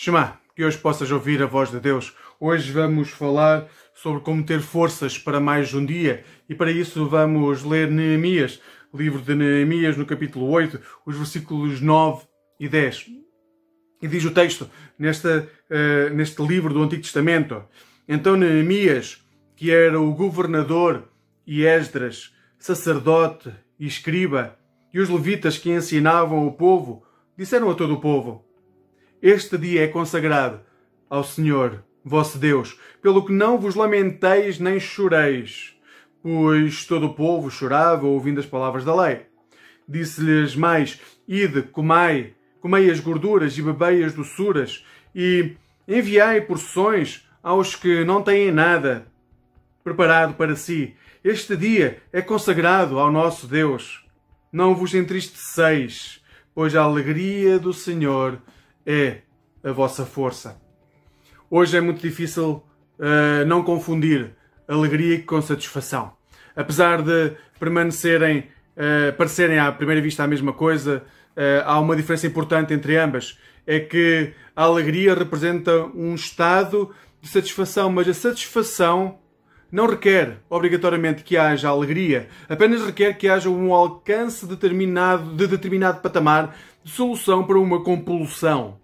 Shema, 0.00 0.38
que 0.54 0.64
hoje 0.64 0.78
possas 0.78 1.10
ouvir 1.10 1.42
a 1.42 1.46
voz 1.46 1.72
de 1.72 1.80
Deus. 1.80 2.14
Hoje 2.38 2.70
vamos 2.70 3.10
falar 3.10 3.66
sobre 3.92 4.20
como 4.22 4.44
ter 4.44 4.60
forças 4.60 5.18
para 5.18 5.40
mais 5.40 5.74
um 5.74 5.84
dia 5.84 6.22
e 6.48 6.54
para 6.54 6.70
isso 6.70 7.08
vamos 7.08 7.64
ler 7.64 7.90
Neemias, 7.90 8.60
livro 8.94 9.20
de 9.20 9.34
Neemias, 9.34 9.96
no 9.96 10.06
capítulo 10.06 10.48
8, 10.50 10.80
os 11.04 11.16
versículos 11.16 11.80
9 11.80 12.22
e 12.60 12.68
10. 12.68 13.06
E 14.00 14.06
diz 14.06 14.24
o 14.24 14.30
texto 14.30 14.70
nesta, 14.96 15.48
uh, 15.68 16.14
neste 16.14 16.40
livro 16.46 16.72
do 16.72 16.80
Antigo 16.80 17.02
Testamento: 17.02 17.64
Então 18.06 18.36
Neemias, 18.36 19.20
que 19.56 19.72
era 19.72 20.00
o 20.00 20.14
governador, 20.14 21.08
e 21.44 21.64
Esdras, 21.64 22.32
sacerdote 22.56 23.52
e 23.80 23.88
escriba, 23.88 24.56
e 24.94 25.00
os 25.00 25.08
levitas 25.08 25.58
que 25.58 25.72
ensinavam 25.72 26.46
o 26.46 26.52
povo, 26.52 27.04
disseram 27.36 27.68
a 27.68 27.74
todo 27.74 27.94
o 27.94 28.00
povo: 28.00 28.47
este 29.22 29.58
dia 29.58 29.84
é 29.84 29.88
consagrado 29.88 30.60
ao 31.10 31.24
Senhor, 31.24 31.82
vosso 32.04 32.38
Deus, 32.38 32.78
pelo 33.02 33.24
que 33.24 33.32
não 33.32 33.58
vos 33.58 33.74
lamenteis 33.74 34.58
nem 34.58 34.78
choreis, 34.78 35.76
pois 36.22 36.84
todo 36.84 37.06
o 37.06 37.14
povo 37.14 37.50
chorava 37.50 38.06
ouvindo 38.06 38.38
as 38.38 38.46
palavras 38.46 38.84
da 38.84 38.94
lei. 38.94 39.22
Disse-lhes 39.88 40.54
mais: 40.54 41.00
Ide, 41.26 41.62
comai, 41.62 42.34
comei 42.60 42.90
as 42.90 43.00
gorduras 43.00 43.56
e 43.58 43.62
bebei 43.62 44.04
as 44.04 44.14
doçuras, 44.14 44.84
e 45.14 45.56
enviai 45.86 46.40
porções 46.40 47.26
aos 47.42 47.74
que 47.74 48.04
não 48.04 48.22
têm 48.22 48.52
nada 48.52 49.06
preparado 49.82 50.34
para 50.34 50.54
si. 50.54 50.94
Este 51.24 51.56
dia 51.56 52.00
é 52.12 52.22
consagrado 52.22 52.98
ao 52.98 53.10
nosso 53.10 53.46
Deus. 53.46 54.04
Não 54.52 54.74
vos 54.74 54.94
entristeceis, 54.94 56.22
pois 56.54 56.74
a 56.76 56.82
alegria 56.82 57.58
do 57.58 57.72
Senhor 57.72 58.40
é 58.88 59.18
a 59.62 59.70
vossa 59.70 60.06
força. 60.06 60.58
Hoje 61.50 61.76
é 61.76 61.80
muito 61.80 62.00
difícil 62.00 62.62
uh, 62.98 63.44
não 63.46 63.62
confundir 63.62 64.30
alegria 64.66 65.20
com 65.22 65.42
satisfação. 65.42 66.12
Apesar 66.56 67.02
de 67.02 67.32
permanecerem, 67.60 68.48
uh, 68.76 69.12
parecerem 69.18 69.58
à 69.58 69.70
primeira 69.70 70.00
vista 70.00 70.24
a 70.24 70.26
mesma 70.26 70.54
coisa, 70.54 71.04
uh, 71.36 71.62
há 71.66 71.78
uma 71.78 71.94
diferença 71.94 72.26
importante 72.26 72.72
entre 72.72 72.96
ambas. 72.96 73.38
É 73.66 73.78
que 73.78 74.32
a 74.56 74.62
alegria 74.62 75.14
representa 75.14 75.84
um 75.94 76.14
estado 76.14 76.90
de 77.20 77.28
satisfação, 77.28 77.92
mas 77.92 78.08
a 78.08 78.14
satisfação 78.14 79.18
não 79.70 79.86
requer 79.86 80.38
obrigatoriamente 80.48 81.22
que 81.22 81.36
haja 81.36 81.68
alegria, 81.68 82.28
apenas 82.48 82.84
requer 82.84 83.14
que 83.14 83.28
haja 83.28 83.50
um 83.50 83.72
alcance 83.72 84.46
determinado, 84.46 85.34
de 85.34 85.46
determinado 85.46 86.00
patamar 86.00 86.56
de 86.82 86.90
solução 86.90 87.44
para 87.44 87.58
uma 87.58 87.82
compulsão. 87.82 88.78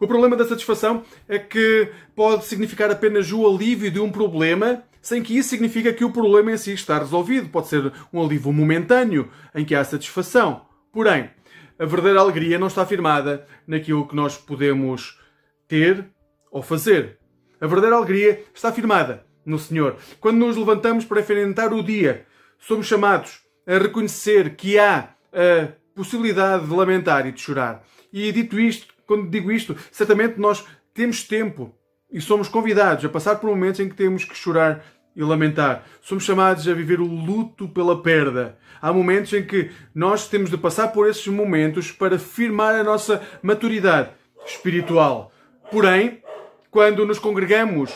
O 0.00 0.06
problema 0.06 0.34
da 0.34 0.46
satisfação 0.46 1.04
é 1.28 1.38
que 1.38 1.88
pode 2.16 2.46
significar 2.46 2.90
apenas 2.90 3.30
o 3.30 3.46
alívio 3.46 3.90
de 3.90 4.00
um 4.00 4.10
problema, 4.10 4.82
sem 5.00 5.22
que 5.22 5.36
isso 5.36 5.50
signifique 5.50 5.92
que 5.92 6.04
o 6.04 6.10
problema 6.10 6.52
em 6.52 6.56
si 6.56 6.72
está 6.72 6.98
resolvido. 6.98 7.48
Pode 7.48 7.68
ser 7.68 7.92
um 8.12 8.20
alívio 8.20 8.52
momentâneo, 8.52 9.30
em 9.54 9.64
que 9.64 9.74
há 9.74 9.84
satisfação. 9.84 10.62
Porém, 10.92 11.30
a 11.78 11.84
verdadeira 11.84 12.20
alegria 12.20 12.58
não 12.58 12.66
está 12.66 12.84
firmada 12.84 13.46
naquilo 13.66 14.06
que 14.08 14.16
nós 14.16 14.36
podemos 14.36 15.20
ter 15.68 16.06
ou 16.50 16.62
fazer. 16.62 17.18
A 17.60 17.66
verdadeira 17.66 17.96
alegria 17.96 18.42
está 18.52 18.72
firmada 18.72 19.24
no 19.44 19.58
Senhor. 19.58 19.96
Quando 20.20 20.38
nos 20.38 20.56
levantamos 20.56 21.04
para 21.04 21.20
enfrentar 21.20 21.72
o 21.72 21.82
dia, 21.82 22.26
somos 22.58 22.86
chamados 22.86 23.40
a 23.66 23.78
reconhecer 23.78 24.56
que 24.56 24.78
há 24.78 25.10
a 25.32 25.68
possibilidade 25.94 26.66
de 26.66 26.74
lamentar 26.74 27.26
e 27.26 27.32
de 27.32 27.40
chorar. 27.40 27.82
E 28.12 28.30
dito 28.32 28.58
isto, 28.58 28.92
quando 29.06 29.30
digo 29.30 29.50
isto, 29.50 29.76
certamente 29.90 30.38
nós 30.38 30.64
temos 30.94 31.24
tempo 31.24 31.74
e 32.10 32.20
somos 32.20 32.48
convidados 32.48 33.04
a 33.04 33.08
passar 33.08 33.36
por 33.36 33.48
momentos 33.48 33.80
em 33.80 33.88
que 33.88 33.94
temos 33.94 34.24
que 34.24 34.36
chorar 34.36 34.84
e 35.14 35.22
lamentar. 35.22 35.86
Somos 36.00 36.24
chamados 36.24 36.66
a 36.68 36.74
viver 36.74 37.00
o 37.00 37.06
luto 37.06 37.68
pela 37.68 38.02
perda. 38.02 38.58
Há 38.80 38.92
momentos 38.92 39.32
em 39.32 39.44
que 39.44 39.70
nós 39.94 40.28
temos 40.28 40.50
de 40.50 40.58
passar 40.58 40.88
por 40.88 41.08
esses 41.08 41.26
momentos 41.28 41.90
para 41.92 42.18
firmar 42.18 42.74
a 42.74 42.84
nossa 42.84 43.22
maturidade 43.42 44.10
espiritual. 44.46 45.32
Porém, 45.70 46.22
quando 46.70 47.06
nos 47.06 47.18
congregamos 47.18 47.92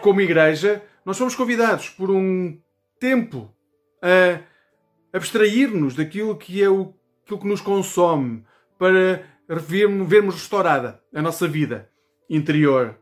como 0.00 0.20
igreja, 0.20 0.82
nós 1.04 1.16
somos 1.16 1.34
convidados 1.34 1.88
por 1.90 2.10
um 2.10 2.58
tempo 2.98 3.54
a 4.02 4.40
abstrair-nos 5.16 5.94
daquilo 5.94 6.36
que 6.36 6.62
é 6.62 6.68
o, 6.68 6.94
aquilo 7.22 7.40
que 7.40 7.48
nos 7.48 7.60
consome, 7.60 8.44
para 8.78 9.22
vermos 9.48 10.34
restaurada 10.34 11.00
a 11.14 11.22
nossa 11.22 11.46
vida 11.46 11.88
interior. 12.28 12.98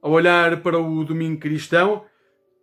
Ao 0.00 0.10
olhar 0.10 0.60
para 0.62 0.78
o 0.78 1.04
domingo 1.04 1.40
cristão, 1.40 2.04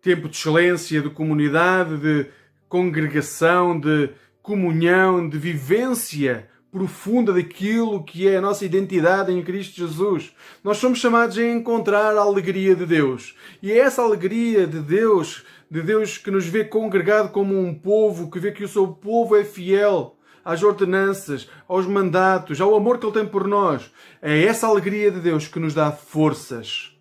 tempo 0.02 0.28
de 0.28 0.36
excelência, 0.36 1.02
de 1.02 1.10
comunidade, 1.10 1.96
de 1.98 2.30
congregação, 2.68 3.78
de 3.78 4.10
comunhão, 4.42 5.28
de 5.28 5.38
vivência 5.38 6.48
profunda 6.70 7.32
daquilo 7.32 8.04
que 8.04 8.28
é 8.28 8.36
a 8.36 8.40
nossa 8.40 8.64
identidade 8.64 9.32
em 9.32 9.42
Cristo 9.42 9.76
Jesus. 9.76 10.34
Nós 10.62 10.78
somos 10.78 10.98
chamados 10.98 11.38
a 11.38 11.44
encontrar 11.44 12.16
a 12.16 12.20
alegria 12.20 12.74
de 12.74 12.84
Deus. 12.84 13.34
E 13.62 13.72
é 13.72 13.78
essa 13.78 14.02
alegria 14.02 14.66
de 14.66 14.80
Deus, 14.80 15.44
de 15.70 15.82
Deus 15.82 16.18
que 16.18 16.30
nos 16.30 16.46
vê 16.46 16.64
congregado 16.64 17.30
como 17.30 17.58
um 17.58 17.74
povo, 17.74 18.30
que 18.30 18.38
vê 18.38 18.52
que 18.52 18.64
o 18.64 18.68
seu 18.68 18.88
povo 18.88 19.36
é 19.36 19.44
fiel 19.44 20.16
às 20.44 20.62
ordenanças, 20.62 21.48
aos 21.66 21.86
mandatos, 21.86 22.60
ao 22.60 22.74
amor 22.74 22.98
que 22.98 23.06
Ele 23.06 23.14
tem 23.14 23.26
por 23.26 23.48
nós. 23.48 23.90
É 24.22 24.44
essa 24.44 24.66
alegria 24.66 25.10
de 25.10 25.20
Deus 25.20 25.48
que 25.48 25.58
nos 25.58 25.74
dá 25.74 25.90
forças. 25.90 26.96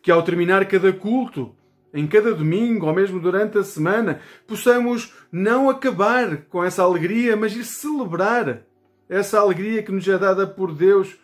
Que 0.00 0.12
ao 0.12 0.22
terminar 0.22 0.64
cada 0.66 0.92
culto, 0.92 1.54
em 1.96 2.06
cada 2.06 2.34
domingo 2.34 2.86
ou 2.86 2.94
mesmo 2.94 3.18
durante 3.18 3.58
a 3.58 3.64
semana, 3.64 4.20
possamos 4.46 5.14
não 5.32 5.70
acabar 5.70 6.42
com 6.48 6.62
essa 6.62 6.82
alegria, 6.82 7.36
mas 7.36 7.56
ir 7.56 7.64
celebrar 7.64 8.62
essa 9.08 9.38
alegria 9.40 9.82
que 9.82 9.92
nos 9.92 10.06
é 10.06 10.18
dada 10.18 10.46
por 10.46 10.74
Deus, 10.74 11.16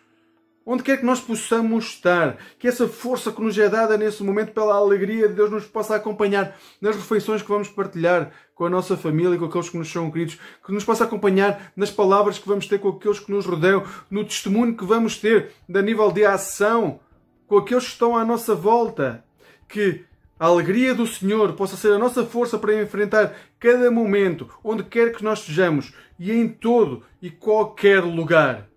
onde 0.65 0.83
quer 0.83 0.97
que 0.97 1.05
nós 1.05 1.19
possamos 1.19 1.85
estar, 1.85 2.37
que 2.57 2.67
essa 2.67 2.87
força 2.87 3.31
que 3.31 3.41
nos 3.41 3.57
é 3.57 3.67
dada 3.67 3.97
nesse 3.97 4.23
momento 4.23 4.53
pela 4.53 4.75
alegria 4.75 5.27
de 5.27 5.33
Deus 5.33 5.51
nos 5.51 5.65
possa 5.65 5.95
acompanhar 5.95 6.57
nas 6.79 6.95
refeições 6.95 7.41
que 7.41 7.49
vamos 7.49 7.67
partilhar 7.67 8.31
com 8.55 8.65
a 8.65 8.69
nossa 8.69 8.95
família, 8.95 9.37
com 9.37 9.45
aqueles 9.45 9.69
que 9.69 9.77
nos 9.77 9.91
são 9.91 10.09
queridos, 10.09 10.39
que 10.65 10.71
nos 10.71 10.85
possa 10.85 11.03
acompanhar 11.03 11.71
nas 11.75 11.91
palavras 11.91 12.39
que 12.39 12.47
vamos 12.47 12.65
ter 12.67 12.79
com 12.79 12.89
aqueles 12.89 13.19
que 13.19 13.31
nos 13.31 13.45
rodeiam, 13.45 13.83
no 14.09 14.23
testemunho 14.23 14.75
que 14.75 14.85
vamos 14.85 15.17
ter, 15.17 15.51
da 15.67 15.81
nível 15.81 16.11
de 16.11 16.23
ação, 16.23 16.99
com 17.45 17.57
aqueles 17.57 17.83
que 17.83 17.91
estão 17.91 18.15
à 18.15 18.23
nossa 18.23 18.55
volta, 18.55 19.23
que 19.67 20.05
a 20.39 20.47
alegria 20.47 20.95
do 20.95 21.05
Senhor 21.05 21.53
possa 21.53 21.77
ser 21.77 21.93
a 21.93 21.99
nossa 21.99 22.25
força 22.25 22.57
para 22.57 22.81
enfrentar 22.81 23.35
cada 23.59 23.89
momento, 23.91 24.49
onde 24.63 24.83
quer 24.83 25.13
que 25.13 25.23
nós 25.23 25.39
estejamos 25.39 25.93
e 26.17 26.31
em 26.31 26.47
todo 26.47 27.03
e 27.21 27.29
qualquer 27.29 28.01
lugar. 28.01 28.67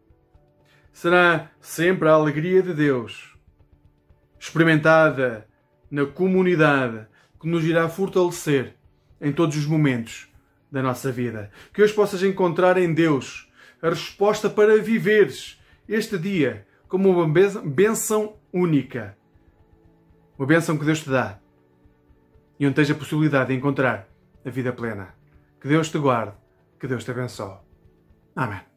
Será 0.93 1.51
sempre 1.61 2.09
a 2.09 2.13
alegria 2.13 2.63
de 2.63 2.75
Deus, 2.75 3.35
experimentada 4.39 5.47
na 5.91 6.05
comunidade, 6.07 7.07
que 7.41 7.49
nos 7.49 7.65
irá 7.65 7.89
fortalecer 7.89 8.75
em 9.21 9.33
todos 9.33 9.57
os 9.57 9.67
momentos 9.67 10.29
da 10.71 10.83
nossa 10.83 11.11
vida. 11.11 11.51
Que 11.73 11.83
hoje 11.83 11.93
possas 11.93 12.23
encontrar 12.23 12.77
em 12.79 12.93
Deus 12.93 13.51
a 13.83 13.89
resposta 13.89 14.49
para 14.49 14.81
viveres 14.83 15.61
este 15.89 16.19
dia 16.19 16.67
como 16.89 17.11
uma 17.11 17.27
benção 17.65 18.37
única. 18.53 19.17
Uma 20.39 20.47
benção 20.47 20.79
que 20.79 20.85
Deus 20.85 21.03
te 21.03 21.11
dá 21.11 21.41
e 22.59 22.67
onde 22.67 22.75
tens 22.75 22.91
a 22.91 22.95
possibilidade 22.95 23.49
de 23.49 23.55
encontrar 23.55 24.09
a 24.45 24.51
vida 24.51 24.73
plena. 24.73 25.15
Que 25.61 25.69
Deus 25.69 25.91
te 25.91 25.99
guarde, 25.99 26.33
que 26.79 26.87
Deus 26.87 27.05
te 27.05 27.11
abençoe. 27.11 27.59
Amém. 28.35 28.76